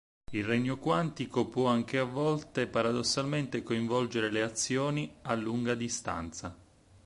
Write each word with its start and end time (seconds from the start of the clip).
Il 0.31 0.43
regno 0.43 0.79
quantico 0.79 1.45
può 1.45 1.67
anche 1.67 1.99
a 1.99 2.05
volte 2.05 2.65
paradossalmente 2.65 3.61
coinvolgere 3.61 4.31
le 4.31 4.41
azioni 4.41 5.17
a 5.21 5.35
lunga 5.35 5.75
distanza. 5.75 6.57